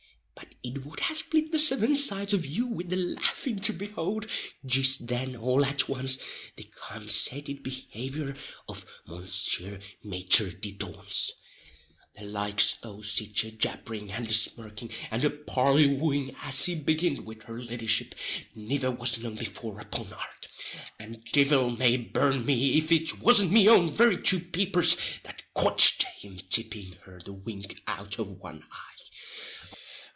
[0.33, 4.29] But it would ha split the seven sides of you wid the laffin' to behould,
[4.65, 6.17] jist then all at once,
[6.55, 8.35] the consated behavior
[8.67, 11.31] of Mounseer Maiter di dauns.
[12.15, 16.75] The likes o' sich a jabbering, and a smirking, and a parley wouing as he
[16.75, 18.13] begin'd wid her leddyship,
[18.53, 20.47] niver was known before upon arth;
[20.99, 26.03] and divil may burn me if it wasn't me own very two peepers that cotch'd
[26.03, 28.77] him tipping her the wink out of one eye.